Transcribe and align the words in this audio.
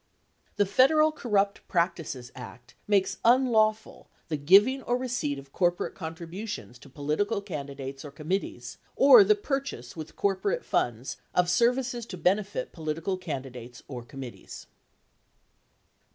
4 0.47 0.51
The 0.55 0.65
Federal 0.65 1.11
Corrupt 1.11 1.67
Practices 1.67 2.31
Act 2.33 2.73
makes 2.87 3.19
unlawful 3.23 4.09
the 4.29 4.35
giving 4.35 4.81
or 4.81 4.97
receipt 4.97 5.37
of 5.37 5.53
corporate 5.53 5.93
contributions 5.93 6.79
to 6.79 6.89
political 6.89 7.39
candidates 7.39 8.03
or 8.03 8.09
commit 8.09 8.41
tees, 8.41 8.79
or 8.95 9.23
the 9.23 9.35
purchase 9.35 9.95
with 9.95 10.15
corporate 10.15 10.65
funds 10.65 11.17
of 11.35 11.51
services 11.51 12.07
to 12.07 12.17
benefit 12.17 12.71
polit 12.71 12.97
ical 12.97 13.21
candidates 13.21 13.83
or 13.87 14.01
committees. 14.01 14.65